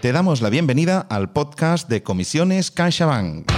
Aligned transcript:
Te 0.00 0.12
damos 0.12 0.40
la 0.40 0.48
bienvenida 0.48 1.06
al 1.10 1.30
podcast 1.30 1.86
de 1.86 2.02
Comisiones 2.02 2.70
CaixaBank. 2.70 3.52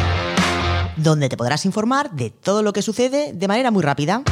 donde 0.97 1.29
te 1.29 1.37
podrás 1.37 1.65
informar 1.65 2.11
de 2.11 2.31
todo 2.31 2.65
lo 2.65 2.73
que 2.73 2.83
sucede 2.83 3.33
de 3.33 3.49
manera 3.49 3.71
muy 3.71 3.83
rápida. 3.85 4.23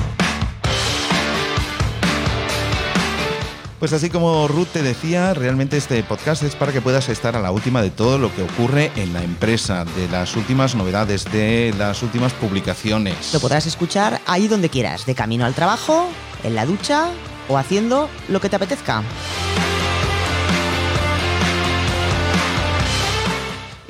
Pues 3.79 3.93
así 3.93 4.11
como 4.11 4.49
Ruth 4.49 4.67
te 4.73 4.83
decía, 4.83 5.35
realmente 5.35 5.77
este 5.77 6.03
podcast 6.03 6.43
es 6.43 6.57
para 6.57 6.73
que 6.73 6.83
puedas 6.83 7.09
estar 7.09 7.37
a 7.37 7.41
la 7.41 7.53
última 7.53 7.81
de 7.81 7.91
todo 7.91 8.19
lo 8.19 8.35
que 8.35 8.43
ocurre 8.43 8.91
en 8.97 9.13
la 9.13 9.23
empresa, 9.23 9.85
de 9.85 10.09
las 10.09 10.37
últimas 10.37 10.75
novedades, 10.75 11.31
de 11.31 11.73
las 11.79 12.03
últimas 12.03 12.35
publicaciones. 12.35 13.33
Lo 13.33 13.39
podrás 13.39 13.67
escuchar 13.67 14.21
ahí 14.27 14.49
donde 14.49 14.69
quieras, 14.69 15.07
de 15.07 15.15
camino 15.15 15.47
al 15.47 15.55
trabajo, 15.55 16.09
en 16.43 16.57
la 16.57 16.67
ducha 16.67 17.09
o 17.49 17.57
haciendo 17.57 18.11
lo 18.29 18.41
que 18.41 18.49
te 18.49 18.57
apetezca. 18.57 19.05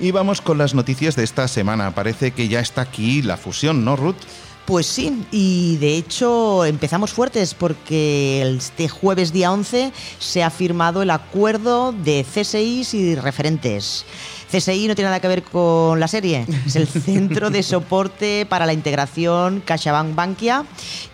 Y 0.00 0.12
vamos 0.12 0.40
con 0.40 0.56
las 0.56 0.74
noticias 0.74 1.14
de 1.14 1.24
esta 1.24 1.46
semana. 1.46 1.94
Parece 1.94 2.30
que 2.30 2.48
ya 2.48 2.60
está 2.60 2.80
aquí 2.80 3.20
la 3.20 3.36
fusión, 3.36 3.84
¿no, 3.84 3.96
Ruth? 3.96 4.16
Pues 4.64 4.86
sí, 4.86 5.26
y 5.30 5.76
de 5.78 5.96
hecho 5.96 6.64
empezamos 6.64 7.12
fuertes 7.12 7.54
porque 7.54 8.40
este 8.56 8.88
jueves 8.88 9.32
día 9.32 9.52
11 9.52 9.92
se 10.18 10.42
ha 10.42 10.48
firmado 10.48 11.02
el 11.02 11.10
acuerdo 11.10 11.92
de 11.92 12.24
CSIs 12.24 12.94
y 12.94 13.14
referentes. 13.16 14.06
CSI 14.50 14.86
no 14.86 14.94
tiene 14.94 15.08
nada 15.08 15.20
que 15.20 15.28
ver 15.28 15.42
con 15.42 15.98
la 15.98 16.08
serie, 16.08 16.46
es 16.66 16.76
el 16.76 16.86
Centro 16.86 17.50
de 17.50 17.62
Soporte 17.62 18.46
para 18.48 18.64
la 18.64 18.72
Integración 18.72 19.60
CaixaBank 19.60 20.14
Bankia 20.14 20.64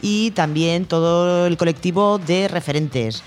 y 0.03 0.33
también 0.33 0.85
todo 0.85 1.47
el 1.47 1.57
colectivo 1.57 2.19
de 2.19 2.49
referentes. 2.49 3.23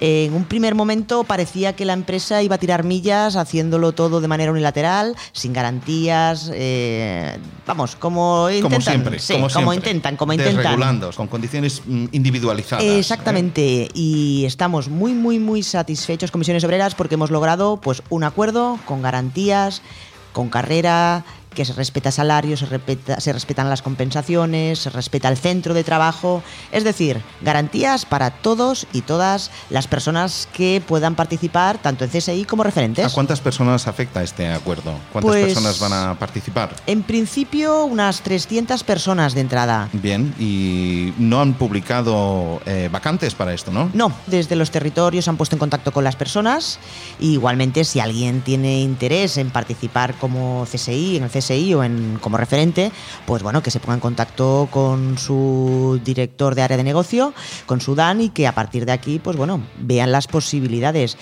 En 0.00 0.34
un 0.34 0.44
primer 0.44 0.74
momento 0.74 1.24
parecía 1.24 1.74
que 1.74 1.84
la 1.84 1.92
empresa 1.92 2.42
iba 2.42 2.54
a 2.54 2.58
tirar 2.58 2.84
millas 2.84 3.34
haciéndolo 3.36 3.92
todo 3.92 4.20
de 4.20 4.28
manera 4.28 4.52
unilateral, 4.52 5.16
sin 5.32 5.52
garantías, 5.52 6.50
eh, 6.54 7.36
vamos, 7.66 7.96
como 7.96 8.48
intentan. 8.48 8.70
como 8.70 8.80
siempre. 8.80 9.18
Sí, 9.18 9.32
como, 9.34 9.48
siempre. 9.48 9.76
intentan, 9.76 10.16
como 10.16 10.32
intentan. 10.32 10.56
Desregulando, 10.56 11.10
con 11.12 11.26
condiciones 11.26 11.82
mm, 11.84 12.06
individualizadas. 12.12 12.84
Exactamente, 12.84 13.82
¿eh? 13.82 13.88
y 13.94 14.44
estamos 14.44 14.88
muy, 14.88 15.14
muy, 15.14 15.38
muy 15.38 15.62
satisfechos, 15.64 16.30
comisiones 16.30 16.62
obreras, 16.62 16.94
porque 16.94 17.14
hemos 17.14 17.30
logrado 17.30 17.78
pues, 17.78 18.02
un 18.08 18.22
acuerdo 18.22 18.78
con 18.84 19.02
garantías, 19.02 19.82
con 20.32 20.48
carrera, 20.48 21.24
que 21.58 21.64
se 21.64 21.72
respeta 21.72 22.12
salarios, 22.12 22.60
se, 22.60 22.66
respeta- 22.66 23.18
se 23.18 23.32
respetan 23.32 23.68
las 23.68 23.82
compensaciones, 23.82 24.78
se 24.78 24.90
respeta 24.90 25.28
el 25.28 25.36
centro 25.36 25.74
de 25.74 25.82
trabajo, 25.82 26.40
es 26.70 26.84
decir, 26.84 27.20
garantías 27.42 28.06
para 28.06 28.30
todos 28.30 28.86
y 28.92 29.00
todas 29.00 29.50
las 29.68 29.88
personas 29.88 30.46
que 30.52 30.80
puedan 30.86 31.16
participar, 31.16 31.78
tanto 31.78 32.04
en 32.04 32.10
CSI 32.10 32.44
como 32.44 32.62
referentes. 32.62 33.04
¿A 33.04 33.10
cuántas 33.10 33.40
personas 33.40 33.88
afecta 33.88 34.22
este 34.22 34.46
acuerdo? 34.52 34.92
¿Cuántas 35.12 35.32
Pues- 35.32 35.44
personas 35.46 35.80
van 35.80 35.92
a 35.94 36.16
participar? 36.16 36.76
En 36.86 37.02
principio, 37.02 37.86
unas 37.86 38.20
300 38.20 38.84
personas 38.84 39.34
de 39.34 39.40
entrada. 39.40 39.88
Bien, 39.92 40.32
y 40.38 41.12
no 41.18 41.40
han 41.40 41.54
publicado 41.54 42.60
eh, 42.66 42.88
vacantes 42.92 43.34
para 43.34 43.52
esto, 43.52 43.72
¿no? 43.72 43.90
No, 43.94 44.12
desde 44.28 44.54
los 44.54 44.70
territorios 44.70 45.26
han 45.26 45.36
puesto 45.36 45.56
en 45.56 45.58
contacto 45.58 45.90
con 45.90 46.04
las 46.04 46.14
personas. 46.14 46.78
Y 47.18 47.32
igualmente, 47.32 47.82
si 47.82 47.98
alguien 47.98 48.42
tiene 48.42 48.80
interés 48.80 49.38
en 49.38 49.50
participar 49.50 50.14
como 50.14 50.64
CSI, 50.70 51.16
en 51.16 51.24
el 51.24 51.30
CSI 51.30 51.47
o 51.48 51.82
en, 51.82 52.18
como 52.20 52.36
referente, 52.36 52.92
pues 53.26 53.42
bueno, 53.42 53.62
que 53.62 53.70
se 53.70 53.80
ponga 53.80 53.94
en 53.94 54.00
contacto 54.00 54.68
con 54.70 55.18
su 55.18 56.00
director 56.04 56.54
de 56.54 56.62
área 56.62 56.76
de 56.76 56.84
negocio, 56.84 57.32
con 57.66 57.80
su 57.80 57.94
DAN, 57.94 58.20
y 58.20 58.28
que 58.30 58.46
a 58.46 58.54
partir 58.54 58.84
de 58.84 58.92
aquí, 58.92 59.18
pues 59.18 59.36
bueno, 59.36 59.62
vean 59.78 60.12
las 60.12 60.26
posibilidades. 60.26 61.16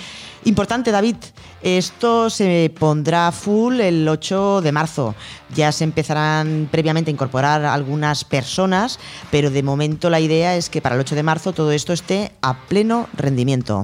Importante, 0.45 0.93
David, 0.93 1.17
esto 1.63 2.31
se 2.31 2.73
pondrá 2.79 3.33
full 3.33 3.81
el 3.81 4.09
8 4.09 4.61
de 4.61 4.73
marzo. 4.73 5.15
Ya 5.55 5.73
se 5.73 5.85
empezarán 5.85 6.69
previamente 6.71 7.11
a 7.11 7.15
incorporar 7.15 7.65
algunas 7.65 8.25
personas, 8.25 9.01
pero 9.31 9.51
de 9.51 9.63
momento 9.63 10.11
la 10.11 10.21
idea 10.21 10.57
es 10.57 10.71
que 10.71 10.81
para 10.81 10.95
el 10.95 11.01
8 11.01 11.15
de 11.15 11.23
marzo 11.23 11.53
todo 11.53 11.73
esto 11.73 11.93
esté 11.93 12.33
a 12.43 12.67
pleno 12.67 13.09
rendimiento. 13.15 13.83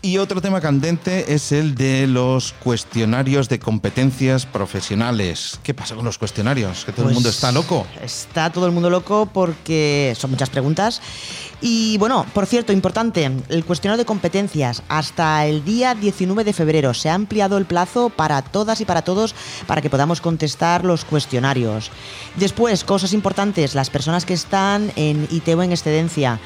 Y 0.00 0.18
otro 0.18 0.40
tema 0.40 0.60
candente 0.60 1.34
es 1.34 1.50
el 1.50 1.74
de 1.74 2.06
los 2.06 2.52
cuestionarios 2.52 3.48
de 3.48 3.58
competencias 3.58 4.46
profesionales. 4.46 5.58
¿Qué 5.64 5.74
pasa 5.74 5.96
con 5.96 6.04
los 6.04 6.18
cuestionarios? 6.18 6.84
¿Que 6.84 6.92
todo 6.92 7.02
el 7.02 7.06
Pues 7.06 7.14
mundo 7.14 7.28
está 7.30 7.50
loco? 7.50 7.84
Está 8.00 8.52
todo 8.52 8.66
el 8.66 8.72
mundo 8.72 8.90
loco 8.90 9.28
porque 9.32 10.14
son 10.16 10.30
muchas 10.30 10.50
preguntas. 10.50 11.02
Y 11.60 11.98
bueno, 11.98 12.24
por 12.32 12.46
cierto, 12.46 12.72
importante, 12.72 13.28
el 13.48 13.64
cuestionario 13.64 13.98
de 13.98 14.06
competencias 14.06 14.84
hasta 14.88 15.44
el 15.46 15.64
día 15.64 15.96
19 15.96 16.44
de 16.44 16.52
febrero. 16.52 16.94
Se 16.94 17.10
ha 17.10 17.14
ampliado 17.14 17.58
el 17.58 17.64
plazo 17.64 18.08
para 18.08 18.42
todas 18.42 18.80
y 18.80 18.84
para 18.84 19.02
todos 19.02 19.34
para 19.66 19.82
que 19.82 19.90
podamos 19.90 20.20
contestar 20.20 20.84
los 20.84 21.04
cuestionarios. 21.04 21.90
Después, 22.36 22.84
cosas 22.84 23.12
importantes, 23.12 23.74
las 23.74 23.90
personas 23.90 24.24
que 24.24 24.34
están 24.34 24.92
en 24.94 25.26
IT 25.32 25.48
o 25.48 25.62
en 25.64 25.72
excedencia. 25.72 26.38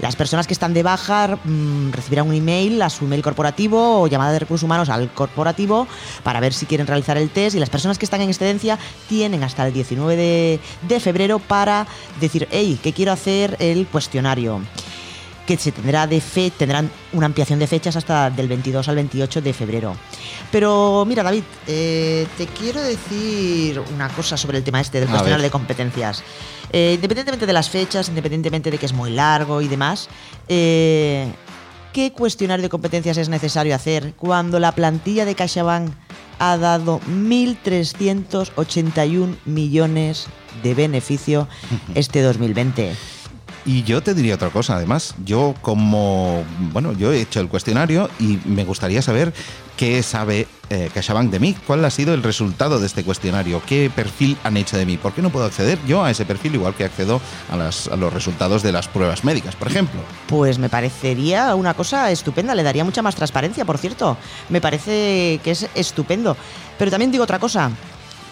Las 0.00 0.14
personas 0.14 0.46
que 0.46 0.52
están 0.52 0.74
de 0.74 0.84
baja 0.84 1.38
mm, 1.42 1.90
recibirán 1.90 2.28
un 2.28 2.34
email 2.34 2.80
a 2.82 2.90
su 2.98 3.04
email 3.04 3.22
corporativo 3.22 4.02
o 4.02 4.06
llamada 4.06 4.32
de 4.32 4.40
recursos 4.40 4.64
humanos 4.64 4.88
al 4.88 5.12
corporativo 5.12 5.86
para 6.22 6.40
ver 6.40 6.52
si 6.52 6.66
quieren 6.66 6.86
realizar 6.86 7.16
el 7.16 7.30
test 7.30 7.56
y 7.56 7.58
las 7.60 7.70
personas 7.70 7.98
que 7.98 8.04
están 8.04 8.20
en 8.20 8.28
excedencia 8.28 8.78
tienen 9.08 9.42
hasta 9.44 9.66
el 9.66 9.72
19 9.72 10.16
de, 10.16 10.60
de 10.88 11.00
febrero 11.00 11.38
para 11.38 11.86
decir, 12.20 12.48
hey, 12.50 12.78
que 12.82 12.92
quiero 12.92 13.12
hacer 13.12 13.56
el 13.60 13.86
cuestionario 13.86 14.60
que 15.48 15.56
se 15.56 15.72
tendrá 15.72 16.06
de 16.06 16.20
fe, 16.20 16.50
tendrán 16.50 16.90
una 17.14 17.24
ampliación 17.24 17.58
de 17.58 17.66
fechas 17.66 17.96
hasta 17.96 18.28
del 18.28 18.48
22 18.48 18.86
al 18.86 18.96
28 18.96 19.40
de 19.40 19.54
febrero. 19.54 19.96
Pero 20.52 21.06
mira, 21.06 21.22
David, 21.22 21.42
eh, 21.66 22.26
te 22.36 22.46
quiero 22.48 22.82
decir 22.82 23.80
una 23.94 24.10
cosa 24.10 24.36
sobre 24.36 24.58
el 24.58 24.64
tema 24.64 24.78
este 24.78 25.00
del 25.00 25.08
cuestionario 25.08 25.42
de 25.42 25.50
competencias. 25.50 26.22
Eh, 26.70 26.92
independientemente 26.96 27.46
de 27.46 27.52
las 27.54 27.70
fechas, 27.70 28.10
independientemente 28.10 28.70
de 28.70 28.76
que 28.76 28.84
es 28.84 28.92
muy 28.92 29.10
largo 29.10 29.62
y 29.62 29.68
demás, 29.68 30.10
eh, 30.48 31.32
¿qué 31.98 32.12
cuestionario 32.12 32.62
de 32.62 32.68
competencias 32.68 33.18
es 33.18 33.28
necesario 33.28 33.74
hacer 33.74 34.14
cuando 34.14 34.60
la 34.60 34.70
plantilla 34.70 35.24
de 35.24 35.34
CaixaBank 35.34 35.90
ha 36.38 36.56
dado 36.56 37.00
1.381 37.00 39.34
millones 39.44 40.28
de 40.62 40.74
beneficio 40.74 41.48
este 41.96 42.22
2020? 42.22 42.94
Y 43.68 43.82
yo 43.82 44.02
te 44.02 44.14
diría 44.14 44.36
otra 44.36 44.48
cosa, 44.48 44.76
además, 44.76 45.14
yo 45.26 45.54
como, 45.60 46.42
bueno, 46.72 46.94
yo 46.94 47.12
he 47.12 47.20
hecho 47.20 47.38
el 47.40 47.48
cuestionario 47.48 48.08
y 48.18 48.38
me 48.46 48.64
gustaría 48.64 49.02
saber 49.02 49.34
qué 49.76 50.02
sabe 50.02 50.46
eh, 50.70 50.88
de 51.30 51.38
mí, 51.38 51.54
cuál 51.66 51.84
ha 51.84 51.90
sido 51.90 52.14
el 52.14 52.22
resultado 52.22 52.80
de 52.80 52.86
este 52.86 53.04
cuestionario, 53.04 53.60
qué 53.66 53.90
perfil 53.94 54.38
han 54.42 54.56
hecho 54.56 54.78
de 54.78 54.86
mí, 54.86 54.96
por 54.96 55.12
qué 55.12 55.20
no 55.20 55.28
puedo 55.28 55.44
acceder 55.44 55.78
yo 55.86 56.02
a 56.02 56.10
ese 56.10 56.24
perfil 56.24 56.54
igual 56.54 56.74
que 56.74 56.84
accedo 56.86 57.20
a, 57.52 57.56
las- 57.58 57.88
a 57.88 57.96
los 57.96 58.10
resultados 58.10 58.62
de 58.62 58.72
las 58.72 58.88
pruebas 58.88 59.22
médicas, 59.22 59.54
por 59.54 59.68
ejemplo. 59.68 60.00
Pues 60.28 60.58
me 60.58 60.70
parecería 60.70 61.54
una 61.54 61.74
cosa 61.74 62.10
estupenda, 62.10 62.54
le 62.54 62.62
daría 62.62 62.84
mucha 62.84 63.02
más 63.02 63.16
transparencia, 63.16 63.66
por 63.66 63.76
cierto. 63.76 64.16
Me 64.48 64.62
parece 64.62 65.40
que 65.44 65.50
es 65.50 65.66
estupendo. 65.74 66.38
Pero 66.78 66.90
también 66.90 67.10
digo 67.12 67.24
otra 67.24 67.38
cosa, 67.38 67.70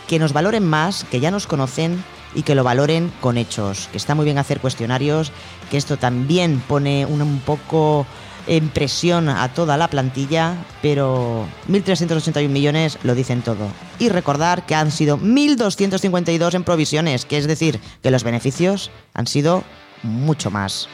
que 0.06 0.18
nos 0.18 0.32
valoren 0.32 0.64
más, 0.64 1.04
que 1.10 1.20
ya 1.20 1.30
nos 1.30 1.46
conocen 1.46 2.02
y 2.34 2.42
que 2.42 2.54
lo 2.54 2.64
valoren 2.64 3.12
con 3.20 3.38
hechos. 3.38 3.88
Que 3.90 3.98
está 3.98 4.14
muy 4.14 4.24
bien 4.24 4.38
hacer 4.38 4.60
cuestionarios, 4.60 5.32
que 5.70 5.76
esto 5.76 5.96
también 5.96 6.62
pone 6.66 7.06
un, 7.06 7.40
poco 7.40 8.06
en 8.46 8.68
presión 8.68 9.28
a 9.28 9.52
toda 9.52 9.76
la 9.76 9.88
plantilla, 9.88 10.54
pero 10.82 11.46
1.381 11.68 12.48
millones 12.48 12.98
lo 13.02 13.14
dicen 13.14 13.42
todo. 13.42 13.68
Y 13.98 14.08
recordar 14.08 14.66
que 14.66 14.74
han 14.74 14.92
sido 14.92 15.18
1.252 15.18 16.54
en 16.54 16.64
provisiones, 16.64 17.24
que 17.24 17.38
es 17.38 17.46
decir, 17.46 17.80
que 18.02 18.10
los 18.10 18.22
beneficios 18.22 18.90
han 19.14 19.26
sido 19.26 19.64
mucho 20.02 20.50
más. 20.50 20.88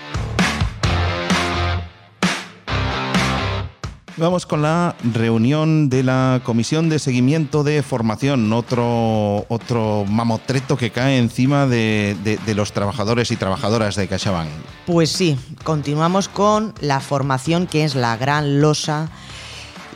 Vamos 4.17 4.44
con 4.44 4.61
la 4.61 4.94
reunión 5.12 5.88
de 5.88 6.03
la 6.03 6.41
Comisión 6.44 6.91
de 6.91 6.99
Seguimiento 6.99 7.64
de 7.64 7.82
Formación, 7.82 8.53
otro, 8.53 9.47
otro 9.49 10.05
mamotreto 10.06 10.76
que 10.76 10.91
cae 10.91 11.19
encima 11.19 11.67
de, 11.67 12.38
los 12.55 12.73
trabajadores 12.73 13.31
y 13.31 13.37
trabajadoras 13.37 13.97
de 13.97 14.09
CaixaBank. 14.09 14.49
Pues 14.87 15.11
sí, 15.11 15.38
continuamos 15.64 16.29
con 16.29 16.75
la 16.81 17.00
formación 17.00 17.67
que 17.67 17.85
es 17.85 17.94
la 17.94 18.17
gran 18.17 18.61
losa 18.61 19.09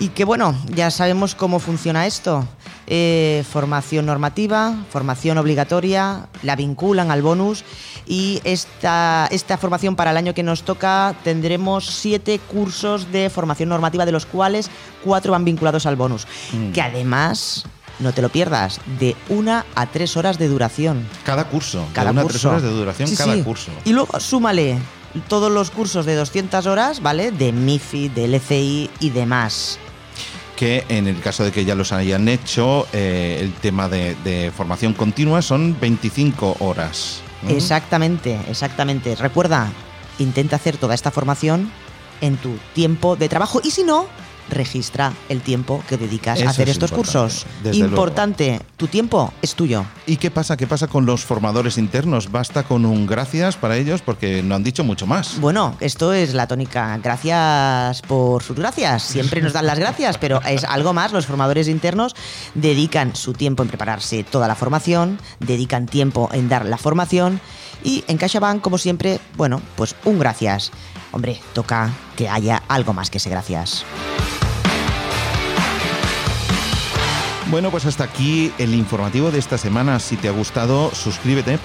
y 0.00 0.08
que 0.08 0.24
bueno, 0.24 0.54
ya 0.74 0.90
sabemos 0.90 1.34
cómo 1.34 1.58
funciona 1.58 2.06
esto. 2.06 2.46
Eh, 2.88 3.44
formación 3.50 4.06
normativa, 4.06 4.74
formación 4.92 5.38
obligatoria, 5.38 6.26
la 6.42 6.54
vinculan 6.54 7.10
al 7.10 7.20
bonus 7.20 7.64
y 8.06 8.40
esta, 8.44 9.26
esta 9.32 9.58
formación 9.58 9.96
para 9.96 10.12
el 10.12 10.16
año 10.16 10.34
que 10.34 10.44
nos 10.44 10.62
toca 10.62 11.16
tendremos 11.24 11.86
siete 11.86 12.38
cursos 12.38 13.10
de 13.10 13.28
formación 13.28 13.68
normativa 13.70 14.06
de 14.06 14.12
los 14.12 14.24
cuales 14.24 14.70
cuatro 15.04 15.32
van 15.32 15.44
vinculados 15.44 15.84
al 15.86 15.96
bonus. 15.96 16.28
Que 16.72 16.80
además, 16.80 17.64
no 17.98 18.12
te 18.12 18.22
lo 18.22 18.28
pierdas, 18.28 18.80
de 19.00 19.16
una 19.30 19.66
a 19.74 19.86
tres 19.86 20.16
horas 20.16 20.38
de 20.38 20.46
duración 20.46 21.04
Cada 21.24 21.44
curso, 21.48 21.84
cada 21.92 22.10
de 22.10 22.12
una 22.12 22.20
a 22.20 22.24
curso. 22.24 22.38
tres 22.38 22.44
horas 22.52 22.62
de 22.62 22.70
duración 22.70 23.08
Sí, 23.08 23.16
cada 23.16 23.34
sí. 23.34 23.42
curso. 23.42 23.72
Y 23.84 23.92
luego 23.94 24.20
súmale 24.20 24.78
todos 25.28 25.50
los 25.50 25.70
cursos 25.70 26.06
de 26.06 26.14
200 26.14 26.66
horas, 26.66 27.02
¿vale? 27.02 27.32
De 27.32 27.50
MIFI, 27.50 28.10
de 28.10 28.28
LCI 28.28 28.90
y 29.00 29.10
demás. 29.10 29.78
Que 30.56 30.84
en 30.88 31.06
el 31.06 31.20
caso 31.20 31.44
de 31.44 31.52
que 31.52 31.64
ya 31.64 31.74
los 31.74 31.92
hayan 31.92 32.28
hecho, 32.28 32.86
eh, 32.92 33.38
el 33.40 33.52
tema 33.52 33.88
de, 33.88 34.50
formación 34.56 34.94
continua 34.94 35.42
son 35.42 35.76
25 35.78 36.56
horas. 36.60 37.20
Exactamente, 37.48 38.40
exactamente. 38.48 39.14
Recuerda, 39.16 39.70
intenta 40.18 40.56
hacer 40.56 40.78
toda 40.78 40.94
esta 40.94 41.10
formación 41.10 41.70
en 42.22 42.36
tu 42.38 42.56
tiempo 42.74 43.16
de 43.16 43.28
trabajo 43.28 43.60
y 43.62 43.70
si 43.70 43.84
no, 43.84 44.06
registra 44.50 45.12
el 45.28 45.40
tiempo 45.40 45.82
que 45.88 45.96
dedicas 45.96 46.38
Eso 46.38 46.48
a 46.48 46.50
hacer 46.50 46.68
es 46.68 46.74
estos 46.76 46.90
importante, 46.90 47.18
cursos. 47.18 47.46
luego. 47.62 47.78
importante, 47.88 48.60
tu 48.76 48.86
tiempo 48.86 49.32
es 49.42 49.54
tuyo. 49.54 49.84
¿Y 50.06 50.16
qué 50.16 50.30
pasa? 50.30 50.56
¿Qué 50.56 50.66
pasa 50.66 50.86
con 50.86 51.06
los 51.06 51.24
formadores 51.24 51.78
internos? 51.78 52.30
¿Basta 52.30 52.62
con 52.62 52.84
un 52.86 53.06
gracias 53.06 53.56
para 53.56 53.76
ellos? 53.76 54.02
Porque 54.02 54.42
no 54.42 54.54
han 54.54 54.62
dicho 54.64 54.84
mucho 54.84 55.06
más. 55.06 55.40
Bueno, 55.40 55.76
esto 55.80 56.12
es 56.12 56.34
la 56.34 56.46
tónica. 56.46 56.98
Gracias 57.02 58.02
por 58.02 58.42
sus 58.42 58.56
gracias. 58.56 59.02
Siempre 59.02 59.40
nos 59.40 59.52
dan 59.52 59.66
las 59.66 59.78
gracias, 59.78 60.18
pero 60.18 60.40
es 60.42 60.64
algo 60.64 60.92
más. 60.92 61.12
Los 61.12 61.26
formadores 61.26 61.68
internos 61.68 62.14
dedican 62.54 63.16
su 63.16 63.32
tiempo 63.32 63.62
en 63.62 63.68
prepararse 63.68 64.24
toda 64.24 64.48
la 64.48 64.54
formación, 64.54 65.18
dedican 65.40 65.86
tiempo 65.86 66.28
en 66.32 66.48
dar 66.48 66.66
la 66.66 66.78
formación 66.78 67.40
y 67.84 68.04
en 68.08 68.16
CaixaBank, 68.16 68.60
como 68.62 68.78
siempre, 68.78 69.20
bueno, 69.36 69.60
pues 69.76 69.94
un 70.04 70.18
gracias. 70.18 70.72
Hombre, 71.12 71.40
toca 71.54 71.90
que 72.16 72.28
haya 72.28 72.62
algo 72.68 72.92
más 72.92 73.10
que 73.10 73.18
ese 73.18 73.30
gracias. 73.30 73.84
Bueno, 77.50 77.70
pues 77.70 77.86
hasta 77.86 78.04
aquí 78.04 78.52
el 78.58 78.74
informativo 78.74 79.30
de 79.30 79.38
esta 79.38 79.56
semana. 79.56 80.00
Si 80.00 80.16
te 80.16 80.28
ha 80.28 80.32
gustado, 80.32 80.90
suscríbete 80.92 81.58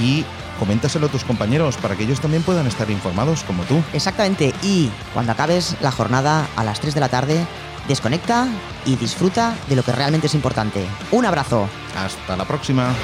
y 0.00 0.24
coméntaselo 0.58 1.06
a 1.06 1.10
tus 1.10 1.24
compañeros 1.24 1.76
para 1.76 1.94
que 1.94 2.04
ellos 2.04 2.20
también 2.20 2.42
puedan 2.42 2.66
estar 2.66 2.90
informados 2.90 3.42
como 3.42 3.62
tú. 3.64 3.82
Exactamente. 3.92 4.54
Y 4.62 4.90
cuando 5.12 5.32
acabes 5.32 5.76
la 5.82 5.92
jornada 5.92 6.48
a 6.56 6.64
las 6.64 6.80
3 6.80 6.94
de 6.94 7.00
la 7.00 7.10
tarde, 7.10 7.46
desconecta 7.86 8.48
y 8.86 8.96
disfruta 8.96 9.54
de 9.68 9.76
lo 9.76 9.82
que 9.82 9.92
realmente 9.92 10.26
es 10.26 10.34
importante. 10.34 10.86
Un 11.10 11.26
abrazo. 11.26 11.68
Hasta 11.96 12.36
la 12.36 12.46
próxima. 12.46 12.94